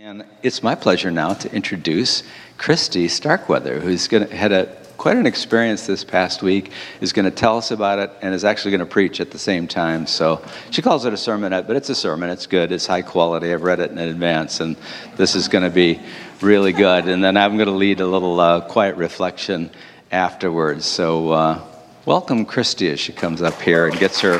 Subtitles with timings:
[0.00, 2.22] And it's my pleasure now to introduce
[2.56, 6.70] Christy Starkweather, who's gonna, had a, quite an experience this past week,
[7.00, 9.40] is going to tell us about it, and is actually going to preach at the
[9.40, 10.06] same time.
[10.06, 10.40] So
[10.70, 12.30] she calls it a sermonette, but it's a sermon.
[12.30, 12.70] It's good.
[12.70, 13.52] It's high quality.
[13.52, 14.76] I've read it in advance, and
[15.16, 16.00] this is going to be
[16.42, 17.08] really good.
[17.08, 19.68] And then I'm going to lead a little uh, quiet reflection
[20.12, 20.84] afterwards.
[20.84, 21.64] So uh,
[22.04, 24.38] welcome Christy as she comes up here and gets her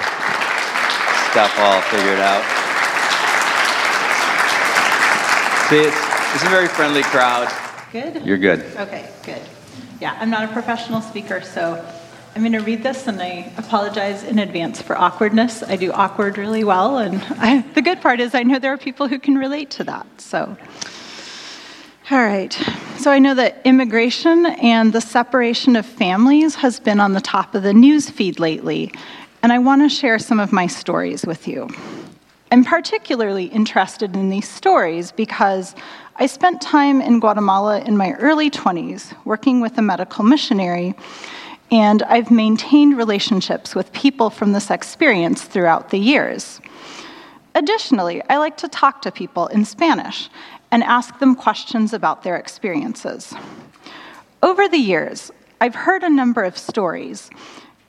[1.32, 2.67] stuff all figured out.
[5.68, 5.96] See, it's,
[6.34, 7.46] it's a very friendly crowd.
[7.92, 8.24] Good?
[8.24, 8.60] You're good.
[8.78, 9.42] Okay, good.
[10.00, 11.84] Yeah, I'm not a professional speaker, so
[12.34, 15.62] I'm going to read this and I apologize in advance for awkwardness.
[15.62, 18.78] I do awkward really well, and I, the good part is I know there are
[18.78, 20.06] people who can relate to that.
[20.18, 20.56] So,
[22.10, 22.52] all right.
[22.96, 27.54] So I know that immigration and the separation of families has been on the top
[27.54, 28.90] of the news feed lately,
[29.42, 31.68] and I want to share some of my stories with you.
[32.50, 35.74] I'm particularly interested in these stories because
[36.16, 40.94] I spent time in Guatemala in my early 20s working with a medical missionary,
[41.70, 46.62] and I've maintained relationships with people from this experience throughout the years.
[47.54, 50.30] Additionally, I like to talk to people in Spanish
[50.70, 53.34] and ask them questions about their experiences.
[54.42, 57.28] Over the years, I've heard a number of stories,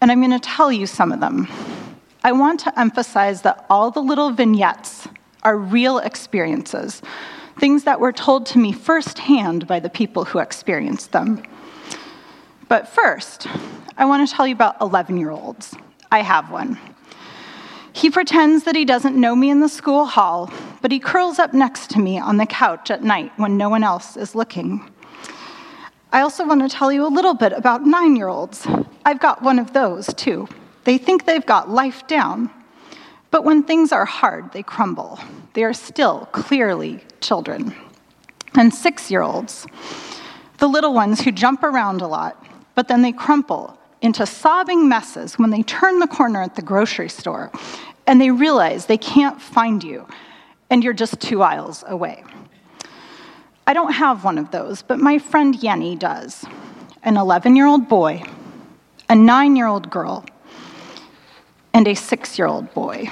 [0.01, 1.47] and I'm going to tell you some of them.
[2.21, 5.07] I want to emphasize that all the little vignettes
[5.43, 7.01] are real experiences,
[7.59, 11.41] things that were told to me firsthand by the people who experienced them.
[12.67, 13.47] But first,
[13.97, 15.75] I want to tell you about 11 year olds.
[16.11, 16.77] I have one.
[17.93, 21.53] He pretends that he doesn't know me in the school hall, but he curls up
[21.53, 24.89] next to me on the couch at night when no one else is looking.
[26.11, 28.67] I also want to tell you a little bit about nine year olds.
[29.05, 30.49] I've got one of those too.
[30.83, 32.49] They think they've got life down,
[33.31, 35.19] but when things are hard, they crumble.
[35.53, 37.75] They are still clearly children.
[38.55, 39.67] And six year olds,
[40.57, 45.37] the little ones who jump around a lot, but then they crumple into sobbing messes
[45.37, 47.51] when they turn the corner at the grocery store
[48.07, 50.07] and they realize they can't find you
[50.69, 52.23] and you're just two aisles away.
[53.67, 56.45] I don't have one of those, but my friend Yenny does.
[57.03, 58.23] An 11 year old boy,
[59.07, 60.25] a nine year old girl,
[61.79, 63.09] and a six year old boy.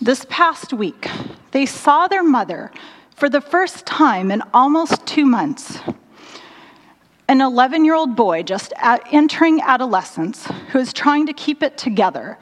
[0.00, 1.08] This past week,
[1.52, 2.72] they saw their mother
[3.14, 5.78] for the first time in almost two months.
[7.28, 8.72] An 11 year old boy just
[9.12, 12.36] entering adolescence who is trying to keep it together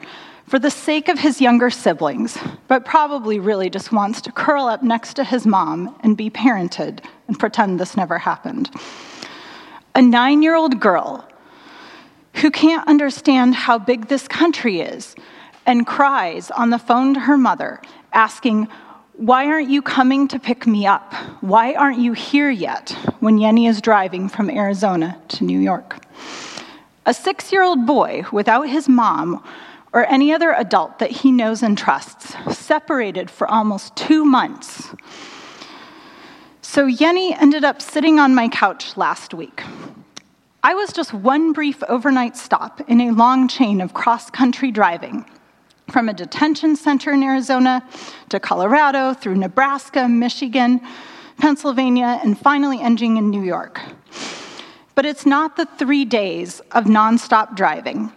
[0.47, 2.35] for the sake of his younger siblings,
[2.67, 7.05] but probably really just wants to curl up next to his mom and be parented
[7.27, 8.71] and pretend this never happened.
[9.93, 11.28] A nine year old girl
[12.35, 15.15] who can't understand how big this country is
[15.65, 17.81] and cries on the phone to her mother,
[18.13, 18.67] asking,
[19.13, 21.13] Why aren't you coming to pick me up?
[21.41, 22.95] Why aren't you here yet?
[23.19, 26.03] when Yenny is driving from Arizona to New York.
[27.05, 29.43] A six year old boy without his mom
[29.93, 34.89] or any other adult that he knows and trusts, separated for almost two months.
[36.61, 39.63] So Yenny ended up sitting on my couch last week.
[40.61, 45.25] I was just one brief overnight stop in a long chain of cross country driving
[45.89, 47.81] from a detention center in Arizona
[48.27, 50.81] to Colorado, through Nebraska, Michigan,
[51.37, 53.79] Pennsylvania, and finally ending in New York.
[54.95, 58.11] But it's not the three days of nonstop driving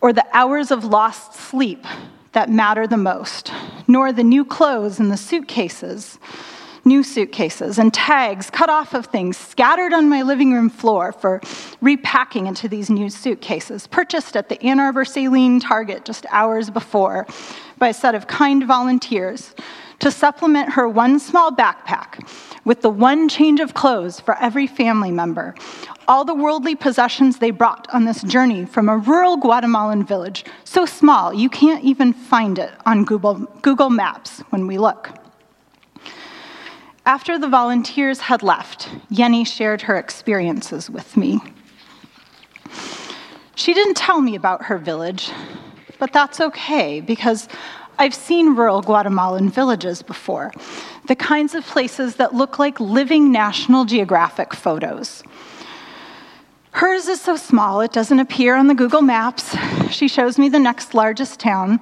[0.00, 1.84] or the hours of lost sleep
[2.30, 3.52] that matter the most,
[3.88, 6.20] nor the new clothes in the suitcases
[6.84, 11.40] new suitcases and tags cut off of things scattered on my living room floor for
[11.80, 17.26] repacking into these new suitcases, purchased at the Ann Arbor Saline Target just hours before
[17.78, 19.54] by a set of kind volunteers
[20.00, 22.28] to supplement her one small backpack
[22.64, 25.54] with the one change of clothes for every family member,
[26.08, 30.84] all the worldly possessions they brought on this journey from a rural Guatemalan village, so
[30.84, 35.21] small you can't even find it on Google, Google Maps when we look.
[37.04, 41.40] After the volunteers had left, Yenny shared her experiences with me.
[43.56, 45.30] She didn't tell me about her village,
[45.98, 47.48] but that's okay because
[47.98, 50.52] I've seen rural Guatemalan villages before,
[51.08, 55.24] the kinds of places that look like living National Geographic photos.
[56.70, 59.56] Hers is so small, it doesn't appear on the Google Maps.
[59.90, 61.80] She shows me the next largest town,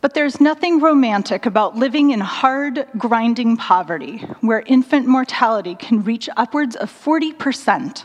[0.00, 6.28] but there's nothing romantic about living in hard, grinding poverty, where infant mortality can reach
[6.36, 8.04] upwards of 40%.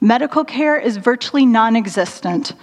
[0.00, 2.54] Medical care is virtually non existent,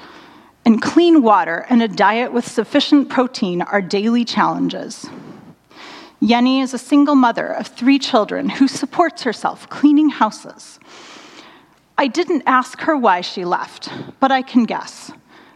[0.65, 5.09] and clean water and a diet with sufficient protein are daily challenges.
[6.21, 10.79] Yenny is a single mother of three children who supports herself cleaning houses.
[11.97, 13.89] I didn't ask her why she left,
[14.19, 15.11] but I can guess.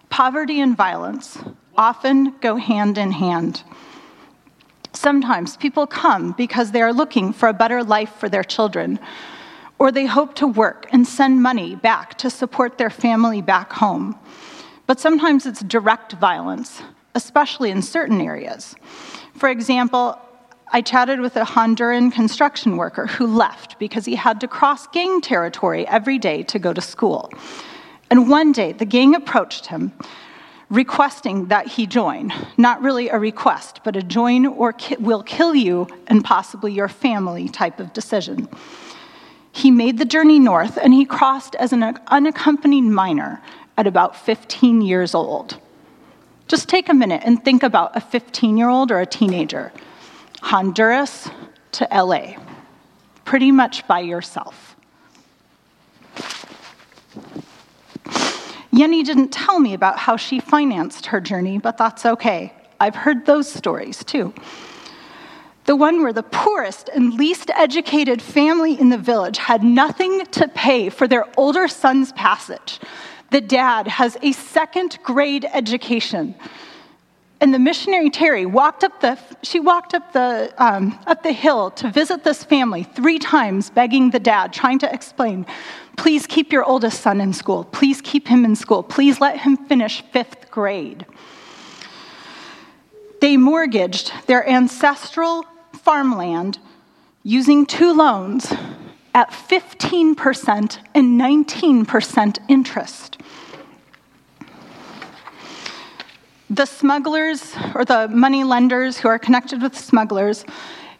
[0.09, 1.37] Poverty and violence
[1.77, 3.63] often go hand in hand.
[4.93, 8.99] Sometimes people come because they are looking for a better life for their children,
[9.77, 14.17] or they hope to work and send money back to support their family back home.
[14.87, 16.81] But sometimes it's direct violence,
[17.13, 18.75] especially in certain areas.
[19.33, 20.17] For example,
[20.71, 25.21] I chatted with a Honduran construction worker who left because he had to cross gang
[25.21, 27.31] territory every day to go to school.
[28.09, 29.91] And one day, the gang approached him
[30.69, 32.31] requesting that he join.
[32.57, 36.87] Not really a request, but a join or ki- will kill you and possibly your
[36.87, 38.47] family type of decision.
[39.51, 43.41] He made the journey north and he crossed as an unaccompanied minor
[43.77, 45.59] at about 15 years old.
[46.47, 49.71] Just take a minute and think about a 15 year old or a teenager.
[50.41, 51.29] Honduras
[51.71, 52.35] to LA,
[53.23, 54.75] pretty much by yourself.
[58.75, 62.51] Yenny didn't tell me about how she financed her journey, but that's okay.
[62.77, 64.33] I've heard those stories too.
[65.63, 70.49] The one where the poorest and least educated family in the village had nothing to
[70.49, 72.81] pay for their older son's passage.
[73.31, 76.35] The dad has a second grade education.
[77.41, 81.69] And the missionary Terry walked up the, she walked up the, um, up the hill
[81.71, 85.45] to visit this family three times, begging the dad, trying to explain
[85.97, 87.63] Please keep your oldest son in school.
[87.65, 88.83] Please keep him in school.
[88.83, 91.05] Please let him finish fifth grade.
[93.21, 96.59] They mortgaged their ancestral farmland
[97.23, 98.53] using two loans
[99.13, 103.17] at 15% and 19% interest.
[106.49, 110.45] The smugglers or the money lenders who are connected with smugglers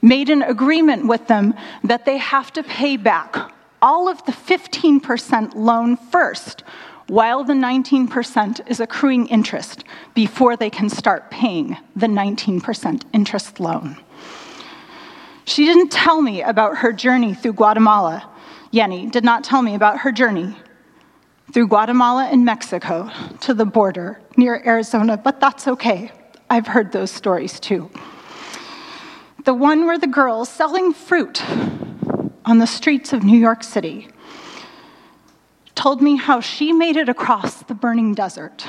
[0.01, 1.53] made an agreement with them
[1.83, 3.51] that they have to pay back
[3.81, 6.63] all of the 15% loan first,
[7.07, 9.83] while the 19% is accruing interest
[10.15, 13.97] before they can start paying the 19% interest loan.
[15.45, 18.27] She didn't tell me about her journey through Guatemala.
[18.73, 20.55] Yenny did not tell me about her journey
[21.53, 23.09] through Guatemala and Mexico
[23.41, 26.11] to the border near Arizona, but that's okay.
[26.49, 27.89] I've heard those stories too.
[29.45, 31.43] The one where the girls selling fruit
[32.45, 34.07] on the streets of New York City
[35.75, 38.65] told me how she made it across the burning desert.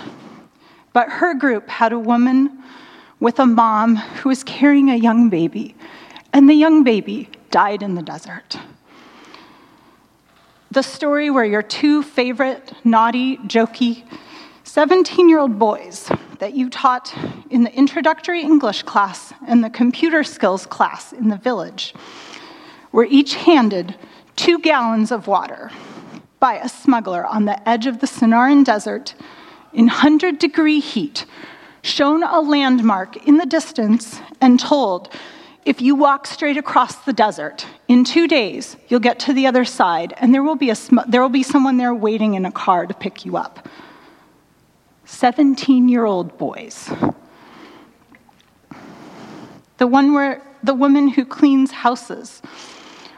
[0.93, 2.63] But her group had a woman
[3.21, 5.75] with a mom who was carrying a young baby,
[6.33, 8.59] and the young baby died in the desert.
[10.77, 14.05] The story where your two favorite naughty, jokey
[14.65, 17.17] 17 year old boys that you taught
[17.49, 21.95] in the introductory English class and the computer skills class in the village
[22.93, 23.97] were each handed
[24.37, 25.71] two gallons of water
[26.41, 29.15] by a smuggler on the edge of the Sonoran Desert
[29.73, 31.25] in 100 degree heat,
[31.81, 35.09] shown a landmark in the distance, and told
[35.67, 39.65] if you walk straight across the desert in two days, you'll get to the other
[39.65, 42.53] side, and there will be, a sm- there will be someone there waiting in a
[42.53, 43.69] car to pick you up.
[45.07, 46.89] 17 year old boys.
[49.79, 52.43] The one where the woman who cleans houses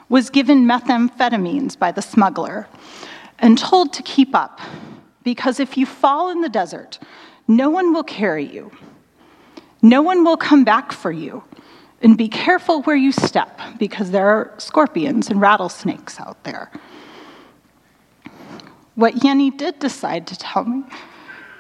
[0.09, 2.67] was given methamphetamines by the smuggler
[3.39, 4.59] and told to keep up
[5.23, 6.99] because if you fall in the desert,
[7.47, 8.73] no one will carry you.
[9.83, 11.45] No one will come back for you.
[12.01, 16.71] And be careful where you step because there are scorpions and rattlesnakes out there.
[18.95, 20.85] What Yenny did decide to tell me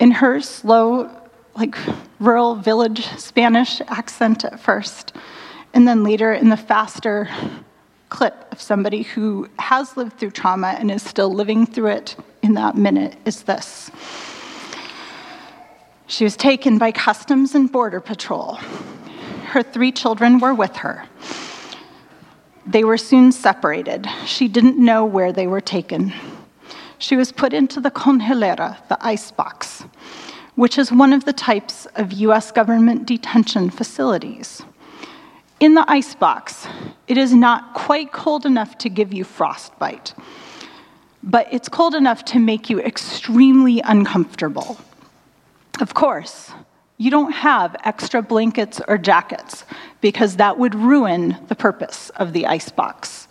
[0.00, 1.10] in her slow,
[1.56, 1.76] like
[2.20, 5.12] rural village Spanish accent at first,
[5.74, 7.28] and then later in the faster
[8.08, 12.54] clip of somebody who has lived through trauma and is still living through it in
[12.54, 13.90] that minute is this.
[16.06, 18.58] She was taken by Customs and Border Patrol.
[19.48, 21.06] Her three children were with her.
[22.66, 24.06] They were soon separated.
[24.26, 26.12] She didn't know where they were taken.
[26.98, 29.84] She was put into the congelera, the ice box,
[30.54, 34.60] which is one of the types of US government detention facilities.
[35.60, 36.68] In the ice box,
[37.06, 40.12] it is not quite cold enough to give you frostbite,
[41.22, 44.76] but it's cold enough to make you extremely uncomfortable.
[45.80, 46.52] Of course,
[46.98, 49.64] you don't have extra blankets or jackets
[50.00, 53.28] because that would ruin the purpose of the icebox.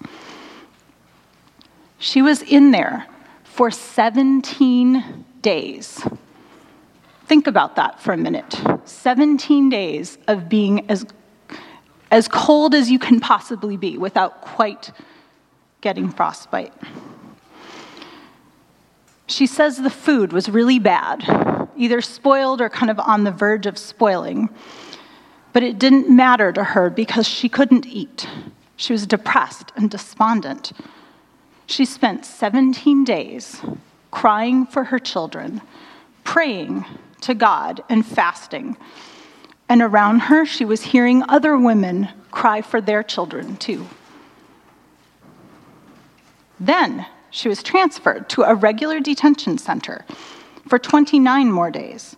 [2.00, 3.06] She was in there
[3.44, 6.08] for 17 days.
[7.26, 8.56] Think about that for a minute.
[8.86, 11.06] 17 days of being as
[12.10, 14.92] as cold as you can possibly be without quite
[15.82, 16.74] getting frostbite.
[19.28, 21.26] She says the food was really bad,
[21.78, 24.50] either spoiled or kind of on the verge of spoiling.
[25.54, 28.28] But it didn't matter to her because she couldn't eat.
[28.76, 30.72] She was depressed and despondent.
[31.66, 33.62] She spent 17 days
[34.12, 35.62] crying for her children,
[36.24, 36.86] praying
[37.22, 38.78] to God, and fasting.
[39.68, 43.88] And around her, she was hearing other women cry for their children too.
[46.60, 50.06] Then she was transferred to a regular detention center
[50.68, 52.16] for 29 more days.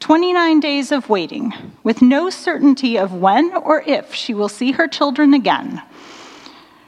[0.00, 1.52] 29 days of waiting
[1.82, 5.82] with no certainty of when or if she will see her children again.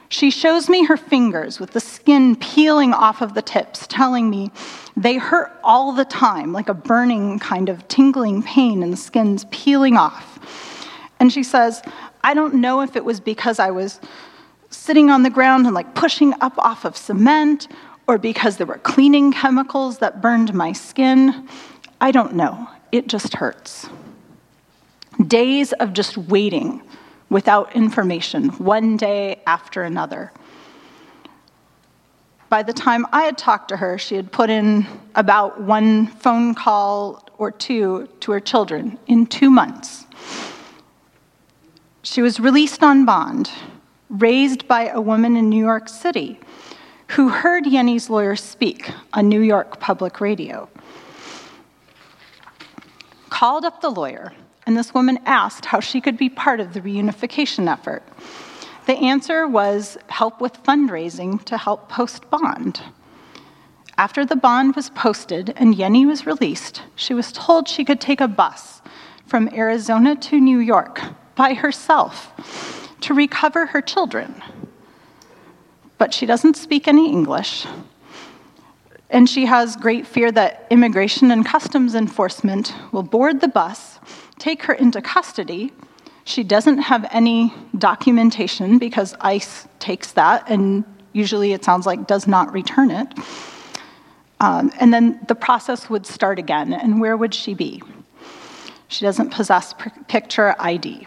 [0.09, 4.51] She shows me her fingers with the skin peeling off of the tips, telling me
[4.97, 9.45] they hurt all the time, like a burning kind of tingling pain, and the skin's
[9.51, 10.39] peeling off.
[11.19, 11.83] And she says,
[12.23, 13.99] I don't know if it was because I was
[14.71, 17.67] sitting on the ground and like pushing up off of cement,
[18.09, 21.47] or because there were cleaning chemicals that burned my skin.
[22.01, 22.67] I don't know.
[22.91, 23.87] It just hurts.
[25.27, 26.81] Days of just waiting
[27.29, 30.31] without information, one day after another.
[32.49, 36.55] By the time I had talked to her, she had put in about one phone
[36.55, 40.07] call or two to her children in two months.
[42.01, 43.51] She was released on bond,
[44.09, 46.39] raised by a woman in New York City
[47.09, 50.69] who heard Yenny's lawyer speak on New York public radio.
[53.29, 54.33] Called up the lawyer
[54.69, 58.03] and this woman asked how she could be part of the reunification effort.
[58.85, 62.79] The answer was help with fundraising to help post bond.
[63.97, 68.21] After the bond was posted and Yenny was released, she was told she could take
[68.21, 68.83] a bus
[69.25, 71.01] from Arizona to New York
[71.33, 72.31] by herself
[73.01, 74.39] to recover her children.
[75.99, 77.67] But she doesn't speak any English,
[79.11, 83.99] and she has great fear that immigration and customs enforcement will board the bus
[84.39, 85.71] take her into custody.
[86.23, 92.27] She doesn't have any documentation because ICE takes that and usually it sounds like does
[92.27, 93.07] not return it.
[94.39, 97.83] Um, and then the process would start again, and where would she be?
[98.87, 99.73] She doesn't possess
[100.07, 101.05] picture ID.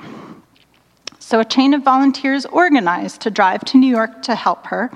[1.33, 4.91] So a chain of volunteers organized to drive to New York to help her,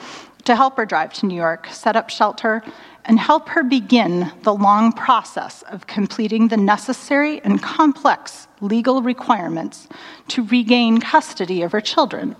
[0.44, 2.62] to help her drive to New York, set up shelter,
[3.06, 9.88] and help her begin the long process of completing the necessary and complex legal requirements
[10.28, 12.36] to regain custody of her children.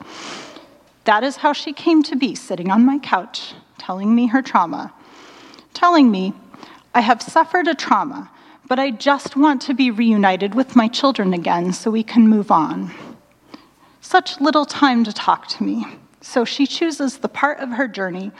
[1.05, 4.93] That is how she came to be sitting on my couch, telling me her trauma,
[5.73, 6.35] telling me,
[6.95, 8.31] I have suffered a trauma,
[8.69, 12.51] but I just want to be reunited with my children again so we can move
[12.51, 12.93] on.
[14.07, 15.85] Such little time to talk to me.
[16.21, 18.31] So she chooses the part of her journey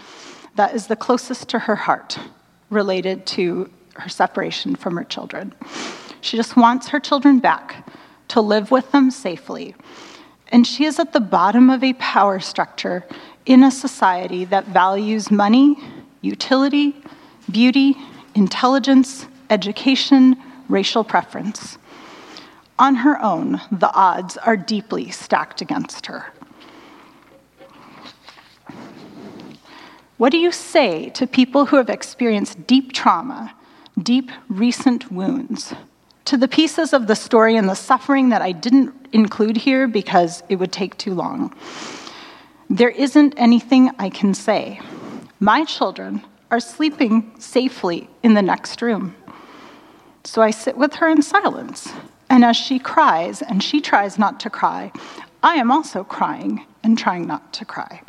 [0.55, 2.21] that is the closest to her heart
[2.71, 5.53] related to her separation from her children.
[6.21, 7.85] She just wants her children back
[8.29, 9.75] to live with them safely.
[10.53, 13.05] And she is at the bottom of a power structure
[13.45, 15.77] in a society that values money,
[16.21, 16.95] utility,
[17.51, 17.97] beauty,
[18.37, 20.37] intelligence, education,
[20.69, 21.77] racial preference.
[22.79, 26.27] On her own, the odds are deeply stacked against her.
[30.19, 33.55] What do you say to people who have experienced deep trauma,
[34.03, 35.75] deep recent wounds?
[36.27, 40.43] To the pieces of the story and the suffering that I didn't include here because
[40.49, 41.55] it would take too long.
[42.69, 44.81] There isn't anything I can say.
[45.39, 49.15] My children are sleeping safely in the next room.
[50.25, 51.93] So I sit with her in silence.
[52.29, 54.93] And as she cries, and she tries not to cry,
[55.43, 58.03] I am also crying and trying not to cry.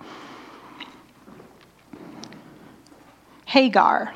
[3.45, 4.13] Hagar.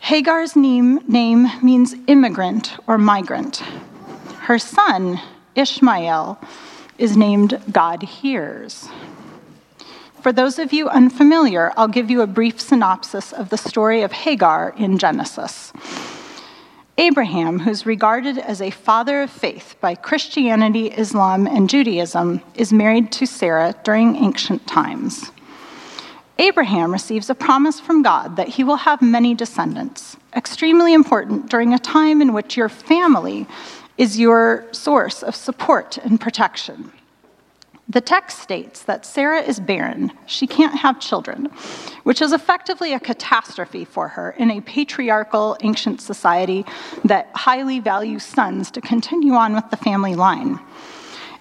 [0.00, 3.58] Hagar's name, name means immigrant or migrant.
[4.40, 5.20] Her son,
[5.54, 6.40] Ishmael,
[6.96, 8.88] is named God Hears.
[10.22, 14.12] For those of you unfamiliar, I'll give you a brief synopsis of the story of
[14.12, 15.72] Hagar in Genesis.
[17.00, 23.12] Abraham, who's regarded as a father of faith by Christianity, Islam, and Judaism, is married
[23.12, 25.30] to Sarah during ancient times.
[26.38, 31.72] Abraham receives a promise from God that he will have many descendants, extremely important during
[31.72, 33.46] a time in which your family
[33.96, 36.92] is your source of support and protection.
[37.90, 41.46] The text states that Sarah is barren, she can't have children,
[42.02, 46.66] which is effectively a catastrophe for her in a patriarchal ancient society
[47.06, 50.60] that highly values sons to continue on with the family line.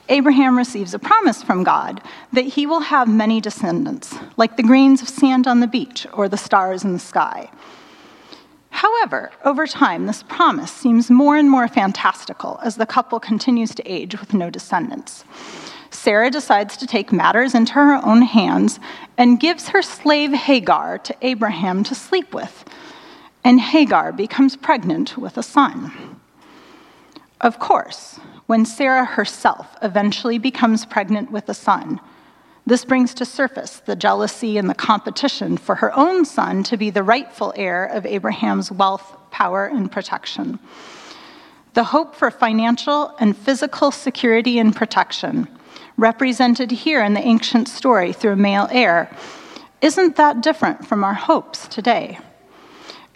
[0.07, 2.01] Abraham receives a promise from God
[2.31, 6.29] that he will have many descendants, like the grains of sand on the beach or
[6.29, 7.49] the stars in the sky.
[8.69, 13.91] However, over time, this promise seems more and more fantastical as the couple continues to
[13.91, 15.25] age with no descendants.
[15.89, 18.79] Sarah decides to take matters into her own hands
[19.17, 22.65] and gives her slave Hagar to Abraham to sleep with.
[23.43, 26.19] And Hagar becomes pregnant with a son.
[27.39, 31.99] Of course, when Sarah herself eventually becomes pregnant with a son,
[32.65, 36.89] this brings to surface the jealousy and the competition for her own son to be
[36.89, 40.59] the rightful heir of Abraham's wealth, power, and protection.
[41.75, 45.47] The hope for financial and physical security and protection,
[45.97, 49.09] represented here in the ancient story through a male heir,
[49.81, 52.19] isn't that different from our hopes today.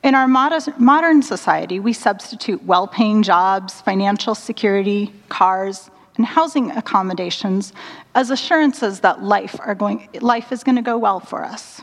[0.04, 7.72] In our modern society, we substitute well paying jobs, financial security, cars, and housing accommodations
[8.16, 11.82] as assurances that life, are going, life is going to go well for us.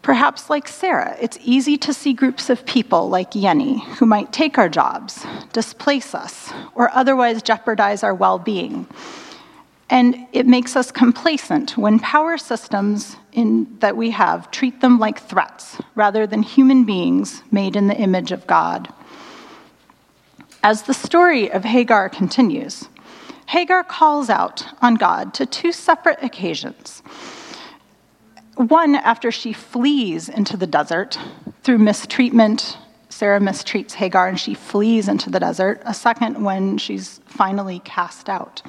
[0.00, 4.56] Perhaps, like Sarah, it's easy to see groups of people like Yenny who might take
[4.56, 8.86] our jobs, displace us, or otherwise jeopardize our well being.
[9.88, 15.20] And it makes us complacent when power systems in, that we have treat them like
[15.20, 18.92] threats rather than human beings made in the image of God.
[20.64, 22.88] As the story of Hagar continues,
[23.46, 27.02] Hagar calls out on God to two separate occasions.
[28.56, 31.16] One, after she flees into the desert
[31.62, 32.78] through mistreatment,
[33.08, 35.80] Sarah mistreats Hagar and she flees into the desert.
[35.84, 38.62] A second, when she's finally cast out.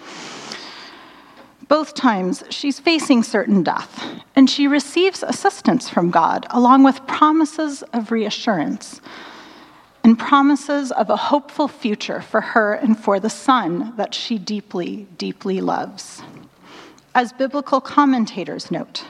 [1.67, 4.05] Both times, she's facing certain death,
[4.35, 9.01] and she receives assistance from God, along with promises of reassurance
[10.03, 15.05] and promises of a hopeful future for her and for the son that she deeply,
[15.17, 16.21] deeply loves.
[17.13, 19.03] As biblical commentators note,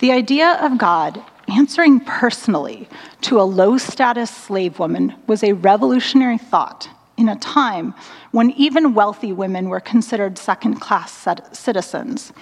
[0.00, 2.86] the idea of God answering personally
[3.22, 7.94] to a low status slave woman was a revolutionary thought in a time
[8.32, 12.32] when even wealthy women were considered second class citizens.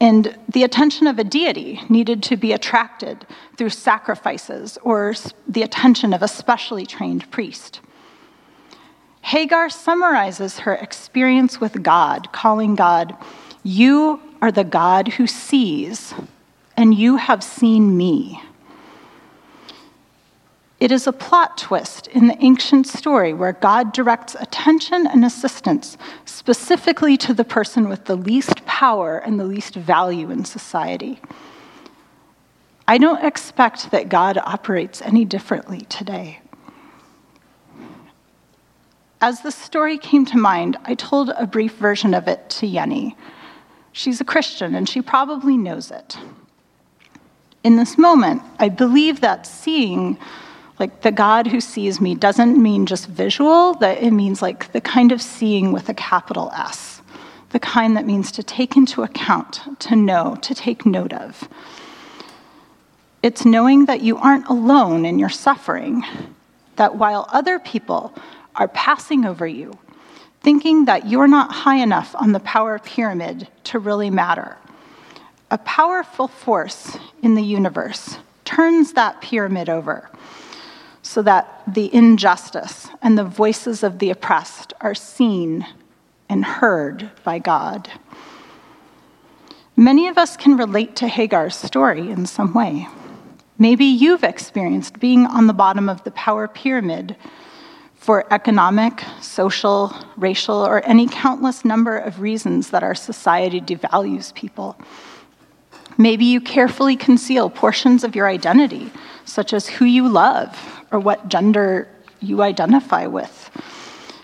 [0.00, 5.14] And the attention of a deity needed to be attracted through sacrifices or
[5.48, 7.80] the attention of a specially trained priest.
[9.22, 13.16] Hagar summarizes her experience with God, calling God,
[13.64, 16.14] You are the God who sees,
[16.76, 18.40] and you have seen me.
[20.78, 25.96] It is a plot twist in the ancient story where God directs attention and assistance
[26.26, 31.18] specifically to the person with the least power and the least value in society.
[32.86, 36.40] I don't expect that God operates any differently today.
[39.20, 43.16] As the story came to mind, I told a brief version of it to Yenny.
[43.92, 46.18] She's a Christian and she probably knows it.
[47.64, 50.18] In this moment, I believe that seeing
[50.78, 54.80] like the God who sees me doesn't mean just visual, that it means like the
[54.80, 57.00] kind of seeing with a capital S,
[57.50, 61.48] the kind that means to take into account, to know, to take note of.
[63.22, 66.04] It's knowing that you aren't alone in your suffering,
[66.76, 68.12] that while other people
[68.54, 69.78] are passing over you,
[70.42, 74.58] thinking that you're not high enough on the power pyramid to really matter,
[75.50, 80.08] a powerful force in the universe turns that pyramid over
[81.06, 85.64] so that the injustice and the voices of the oppressed are seen
[86.28, 87.88] and heard by God.
[89.76, 92.88] Many of us can relate to Hagar's story in some way.
[93.56, 97.14] Maybe you've experienced being on the bottom of the power pyramid
[97.94, 104.76] for economic, social, racial, or any countless number of reasons that our society devalues people.
[105.96, 108.90] Maybe you carefully conceal portions of your identity,
[109.26, 111.88] such as who you love or what gender
[112.20, 113.50] you identify with,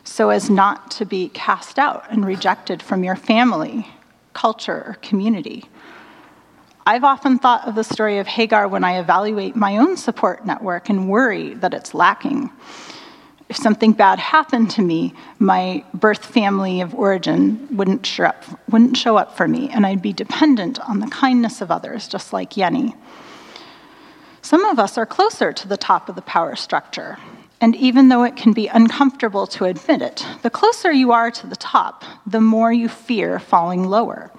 [0.04, 3.86] so as not to be cast out and rejected from your family,
[4.32, 5.64] culture, or community.
[6.86, 10.88] I've often thought of the story of Hagar when I evaluate my own support network
[10.88, 12.50] and worry that it's lacking.
[13.48, 18.96] If something bad happened to me, my birth family of origin wouldn't show up, wouldn't
[18.96, 22.52] show up for me, and I'd be dependent on the kindness of others, just like
[22.52, 22.96] Yenny.
[24.42, 27.16] Some of us are closer to the top of the power structure.
[27.60, 31.46] And even though it can be uncomfortable to admit it, the closer you are to
[31.46, 34.32] the top, the more you fear falling lower.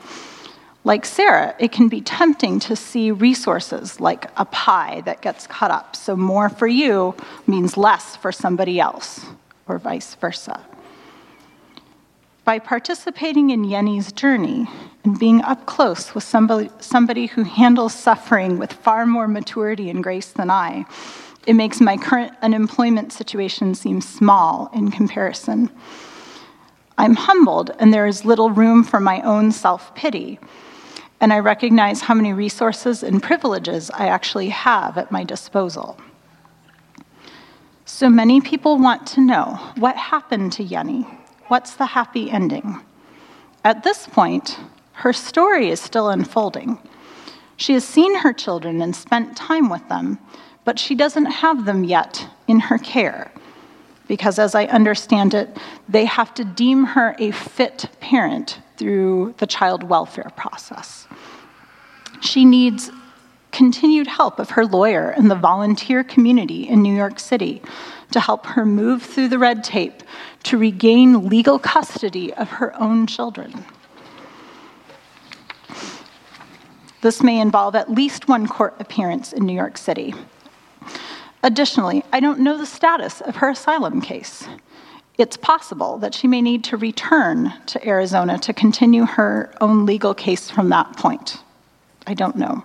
[0.83, 5.71] Like Sarah, it can be tempting to see resources like a pie that gets cut
[5.71, 5.95] up.
[5.95, 7.15] So, more for you
[7.47, 9.25] means less for somebody else,
[9.69, 10.59] or vice versa.
[12.43, 14.67] By participating in Yenny's journey
[15.03, 20.03] and being up close with somebody, somebody who handles suffering with far more maturity and
[20.03, 20.85] grace than I,
[21.45, 25.69] it makes my current unemployment situation seem small in comparison.
[26.97, 30.39] I'm humbled, and there is little room for my own self pity.
[31.19, 35.97] And I recognize how many resources and privileges I actually have at my disposal.
[37.85, 41.05] So many people want to know what happened to Yenny
[41.47, 42.79] What's the happy ending?
[43.63, 44.57] At this point,
[44.93, 46.79] her story is still unfolding.
[47.57, 50.19] She has seen her children and spent time with them,
[50.65, 53.31] but she doesn't have them yet in her care.
[54.07, 59.47] Because, as I understand it, they have to deem her a fit parent through the
[59.47, 61.07] child welfare process.
[62.21, 62.91] She needs
[63.51, 67.61] continued help of her lawyer and the volunteer community in New York City
[68.11, 70.03] to help her move through the red tape
[70.43, 73.63] to regain legal custody of her own children.
[77.03, 80.15] This may involve at least one court appearance in New York City.
[81.43, 84.47] Additionally, I don't know the status of her asylum case.
[85.17, 90.13] It's possible that she may need to return to Arizona to continue her own legal
[90.13, 91.43] case from that point.
[92.07, 92.63] I don't know.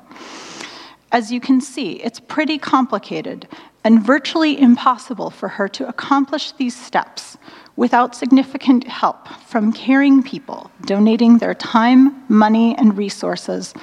[1.10, 3.48] As you can see, it's pretty complicated
[3.82, 7.36] and virtually impossible for her to accomplish these steps
[7.74, 13.74] without significant help from caring people donating their time, money, and resources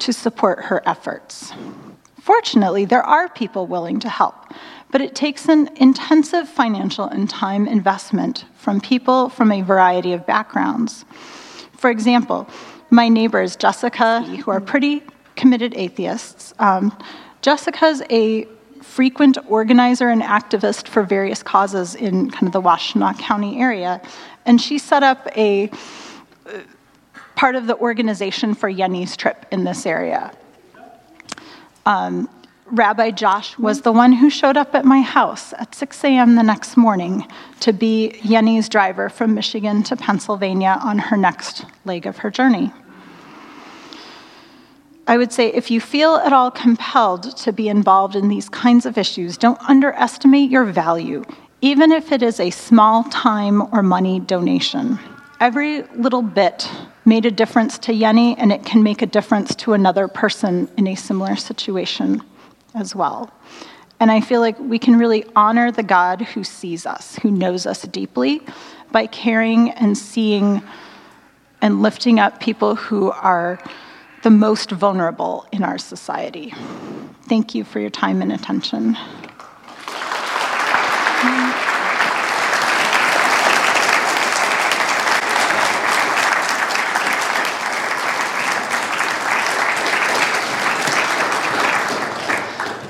[0.00, 1.52] to support her efforts.
[2.20, 4.34] Fortunately, there are people willing to help,
[4.90, 10.24] but it takes an intensive financial and time investment from people from a variety of
[10.24, 11.04] backgrounds.
[11.76, 12.48] For example,
[12.90, 15.02] my neighbors, Jessica, who are pretty
[15.34, 16.54] committed atheists.
[16.58, 16.96] Um,
[17.40, 18.46] Jessica's a
[18.82, 24.00] frequent organizer and activist for various causes in kind of the Washtenaw County area,
[24.44, 25.70] and she set up a
[27.36, 30.32] part of the organization for Yenny's trip in this area.
[31.86, 32.28] Um,
[32.66, 36.36] Rabbi Josh was the one who showed up at my house at 6 a.m.
[36.36, 37.26] the next morning
[37.60, 42.72] to be Yenny's driver from Michigan to Pennsylvania on her next leg of her journey.
[45.06, 48.86] I would say if you feel at all compelled to be involved in these kinds
[48.86, 51.24] of issues, don't underestimate your value,
[51.60, 54.98] even if it is a small time or money donation.
[55.40, 56.70] Every little bit
[57.04, 60.86] made a difference to Yenny, and it can make a difference to another person in
[60.86, 62.22] a similar situation
[62.74, 63.30] as well.
[64.00, 67.66] And I feel like we can really honor the God who sees us, who knows
[67.66, 68.42] us deeply,
[68.90, 70.62] by caring and seeing
[71.60, 73.58] and lifting up people who are
[74.22, 76.52] the most vulnerable in our society.
[77.28, 78.96] Thank you for your time and attention.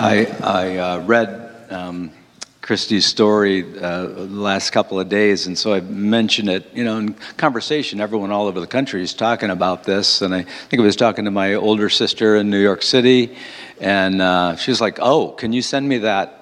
[0.03, 2.11] I, I uh, read um,
[2.61, 6.75] Christy's story uh, the last couple of days, and so I mentioned it.
[6.75, 10.43] You know, in conversation, everyone all over the country is talking about this, and I
[10.43, 13.37] think I was talking to my older sister in New York City,
[13.81, 16.42] and uh, she was like, "Oh, can you send me that?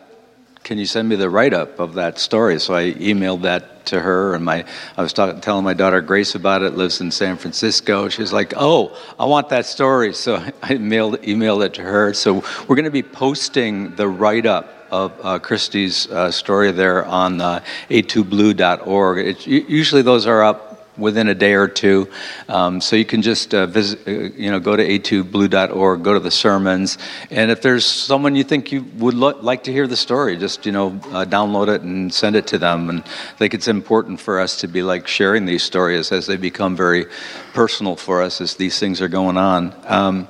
[0.70, 4.34] Can you send me the write-up of that story?" So I emailed that to her,
[4.34, 4.64] and my
[4.96, 6.76] I was telling my daughter Grace about it.
[6.76, 8.08] Lives in San Francisco.
[8.08, 12.14] She's like, "Oh, I want that story." So I mailed emailed it to her.
[12.14, 17.40] So we're going to be posting the write-up of uh, Christy's uh, story there on
[17.40, 19.26] uh, a2blue.org.
[19.26, 22.08] It's, usually those are up within a day or two.
[22.48, 26.20] Um, so you can just uh, visit, uh, you know, go to a2blue.org, go to
[26.20, 26.98] the sermons,
[27.30, 30.66] and if there's someone you think you would lo- like to hear the story, just
[30.66, 32.90] you know, uh, download it and send it to them.
[32.90, 36.36] And I think it's important for us to be like sharing these stories as they
[36.36, 37.06] become very
[37.52, 39.74] personal for us as these things are going on.
[39.86, 40.28] Um,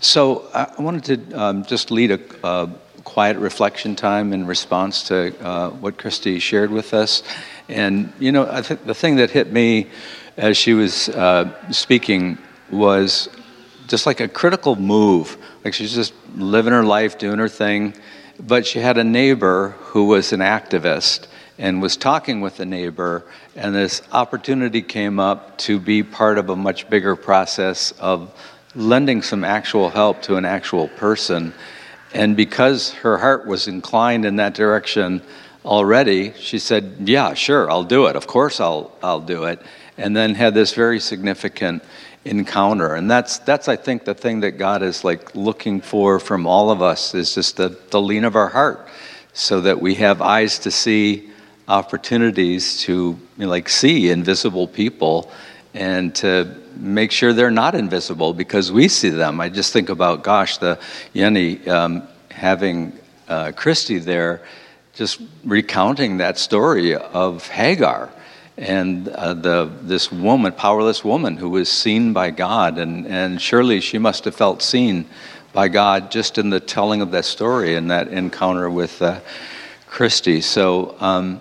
[0.00, 2.70] so I wanted to um, just lead a
[3.04, 7.22] quiet reflection time in response to uh, what Christy shared with us.
[7.68, 9.88] And, you know, I think the thing that hit me
[10.36, 12.38] as she was uh, speaking
[12.70, 13.28] was
[13.86, 15.36] just like a critical move.
[15.64, 17.94] Like she's just living her life, doing her thing.
[18.40, 21.26] But she had a neighbor who was an activist
[21.58, 26.48] and was talking with the neighbor, and this opportunity came up to be part of
[26.48, 28.32] a much bigger process of
[28.74, 31.52] lending some actual help to an actual person.
[32.14, 35.22] And because her heart was inclined in that direction
[35.64, 38.16] already, she said, Yeah, sure, I'll do it.
[38.16, 39.60] Of course, I'll, I'll do it.
[39.96, 41.82] And then had this very significant
[42.24, 42.94] encounter.
[42.94, 46.70] And that's, that's, I think, the thing that God is like looking for from all
[46.70, 48.88] of us is just the, the lean of our heart
[49.32, 51.30] so that we have eyes to see,
[51.68, 55.30] opportunities to you know, like see invisible people
[55.74, 59.40] and to make sure they're not invisible because we see them.
[59.40, 60.78] I just think about, gosh, the
[61.14, 62.92] Yenny um, having
[63.28, 64.42] uh, Christy there,
[64.94, 68.10] just recounting that story of Hagar
[68.58, 73.80] and uh, the this woman, powerless woman, who was seen by God, and and surely
[73.80, 75.06] she must have felt seen
[75.52, 79.20] by God just in the telling of that story and that encounter with uh,
[79.86, 80.40] Christy.
[80.40, 80.96] So.
[81.00, 81.40] Um,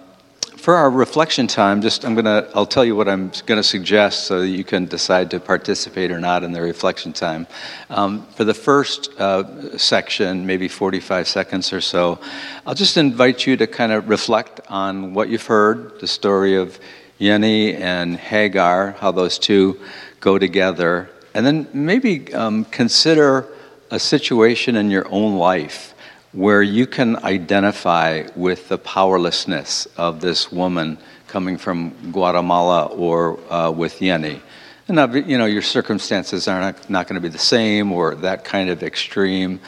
[0.62, 4.42] for our reflection time, just I'm gonna I'll tell you what I'm gonna suggest so
[4.42, 7.48] that you can decide to participate or not in the reflection time.
[7.90, 12.20] Um, for the first uh, section, maybe 45 seconds or so,
[12.64, 16.80] I'll just invite you to kind of reflect on what you've heard, the story of
[17.20, 19.80] Yenny and Hagar, how those two
[20.20, 23.48] go together, and then maybe um, consider
[23.90, 25.91] a situation in your own life
[26.34, 33.72] where you can identify with the powerlessness of this woman coming from Guatemala or uh,
[33.72, 34.40] with Yenny.
[34.88, 38.44] And you know, your circumstances are not, not going to be the same or that
[38.44, 39.60] kind of extreme,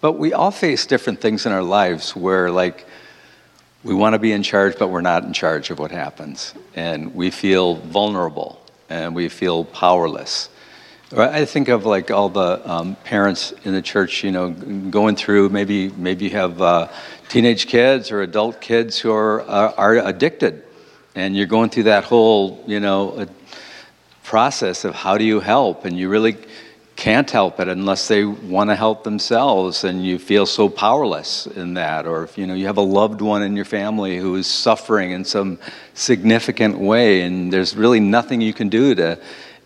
[0.00, 2.86] but we all face different things in our lives where, like,
[3.84, 6.54] we want to be in charge, but we're not in charge of what happens.
[6.74, 10.48] And we feel vulnerable and we feel powerless.
[11.14, 15.50] I think of like all the um, parents in the church, you know, going through
[15.50, 16.88] maybe maybe you have uh,
[17.28, 20.62] teenage kids or adult kids who are uh, are addicted,
[21.14, 23.26] and you're going through that whole you know
[24.22, 26.38] process of how do you help, and you really
[26.96, 31.74] can't help it unless they want to help themselves, and you feel so powerless in
[31.74, 32.06] that.
[32.06, 35.10] Or if you know you have a loved one in your family who is suffering
[35.10, 35.58] in some
[35.92, 39.18] significant way, and there's really nothing you can do to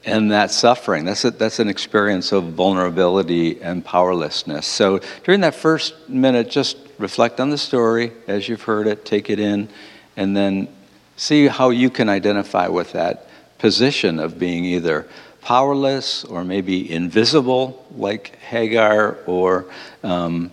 [0.07, 1.05] and that suffering.
[1.05, 4.65] That's, a, that's an experience of vulnerability and powerlessness.
[4.65, 9.29] So during that first minute, just reflect on the story as you've heard it, take
[9.29, 9.69] it in,
[10.17, 10.69] and then
[11.17, 15.09] see how you can identify with that position of being either
[15.41, 19.67] powerless or maybe invisible, like Hagar, or
[20.05, 20.51] um,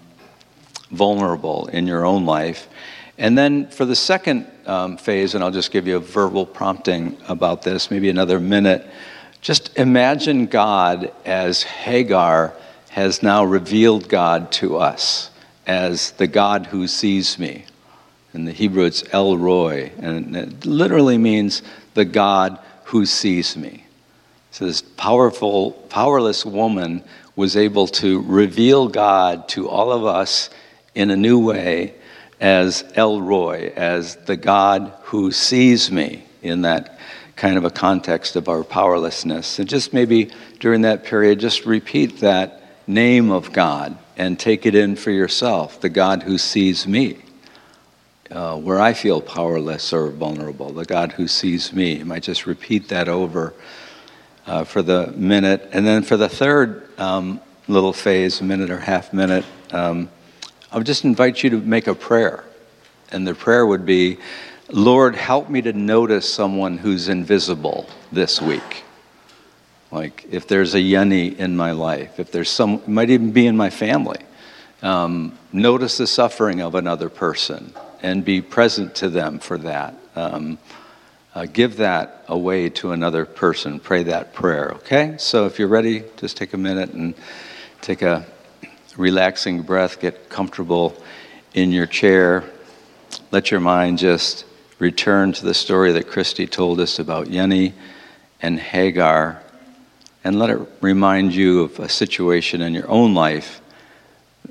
[0.90, 2.68] vulnerable in your own life.
[3.18, 7.18] And then for the second um, phase, and I'll just give you a verbal prompting
[7.28, 8.88] about this, maybe another minute.
[9.44, 12.54] Just imagine God as Hagar
[12.92, 15.32] has now revealed God to us
[15.68, 17.66] as the God who sees me.
[18.34, 21.62] In the Hebrew, it's El Roi, and it literally means
[21.94, 23.86] the God who sees me.
[24.52, 27.04] So, this powerful, powerless woman
[27.36, 30.52] was able to reveal God to all of us
[30.96, 31.96] in a new way
[32.40, 36.93] as El Roi, as the God who sees me in that
[37.36, 39.60] kind of a context of our powerlessness.
[39.60, 44.76] And just maybe during that period, just repeat that name of God and take it
[44.76, 47.18] in for yourself the God who sees me.
[48.32, 51.98] Uh, where I feel powerless or vulnerable, the God who sees me.
[51.98, 53.54] You might just repeat that over
[54.48, 55.70] uh, for the minute.
[55.72, 60.10] And then for the third um, little phase, a minute or half minute, um,
[60.72, 62.44] I would just invite you to make a prayer.
[63.12, 64.18] And the prayer would be,
[64.74, 68.84] Lord, help me to notice someone who's invisible this week.
[69.92, 73.46] Like if there's a Yenny in my life, if there's some, it might even be
[73.46, 74.18] in my family.
[74.82, 79.94] Um, notice the suffering of another person and be present to them for that.
[80.16, 80.58] Um,
[81.36, 83.80] uh, give that away to another person.
[83.80, 85.18] Pray that prayer, okay?
[85.20, 87.14] So if you're ready, just take a minute and
[87.82, 88.26] take a
[88.98, 91.00] relaxing breath, get comfortable
[91.54, 92.44] in your chair.
[93.30, 94.46] Let your mind just
[94.84, 97.72] return to the story that Christy told us about Yenny
[98.42, 99.42] and Hagar,
[100.26, 103.62] and let it remind you of a situation in your own life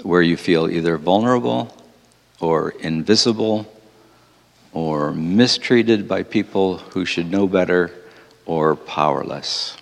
[0.02, 1.76] where you feel either vulnerable
[2.40, 3.70] or invisible
[4.72, 7.90] or mistreated by people who should know better
[8.46, 9.76] or powerless.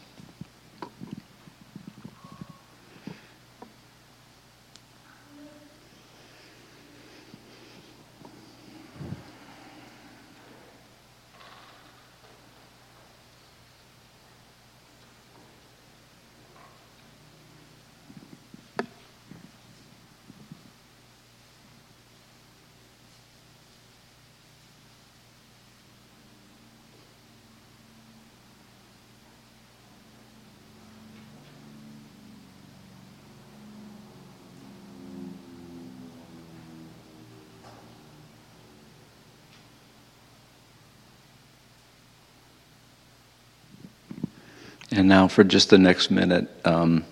[44.92, 47.04] And now, for just the next minute, um,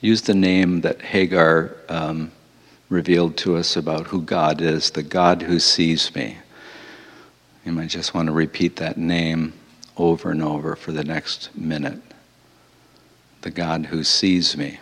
[0.00, 2.30] use the name that Hagar um,
[2.90, 6.38] revealed to us about who God is, the God who sees me.
[7.64, 9.54] You might just want to repeat that name
[9.96, 12.02] over and over for the next minute.
[13.42, 14.78] The God who sees me.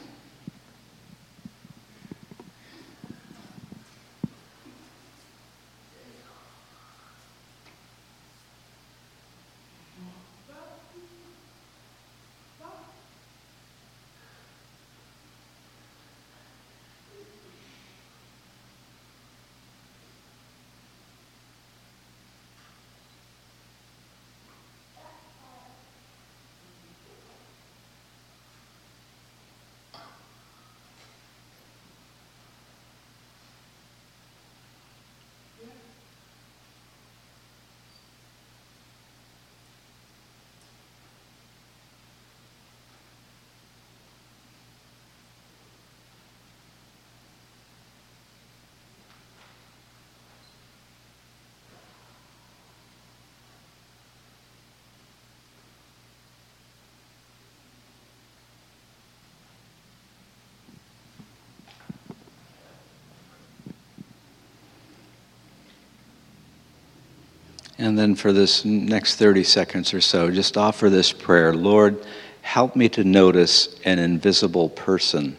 [67.78, 72.04] And then for this next 30 seconds or so, just offer this prayer Lord,
[72.42, 75.36] help me to notice an invisible person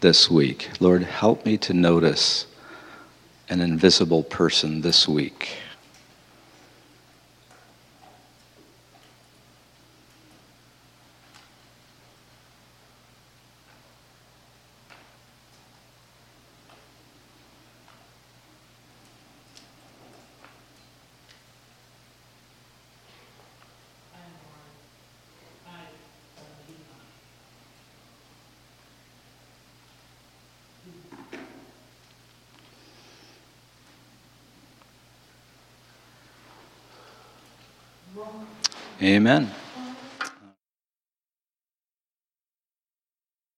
[0.00, 0.70] this week.
[0.80, 2.46] Lord, help me to notice
[3.48, 5.56] an invisible person this week.
[39.02, 39.61] Amen.